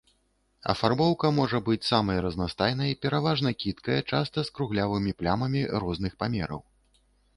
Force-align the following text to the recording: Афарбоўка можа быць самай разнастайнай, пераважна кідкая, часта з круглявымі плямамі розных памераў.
Афарбоўка 0.71 1.27
можа 1.39 1.59
быць 1.67 1.85
самай 1.89 2.17
разнастайнай, 2.27 2.95
пераважна 3.07 3.53
кідкая, 3.65 3.99
часта 4.11 4.39
з 4.49 4.57
круглявымі 4.61 5.11
плямамі 5.21 5.61
розных 5.85 6.13
памераў. 6.25 6.61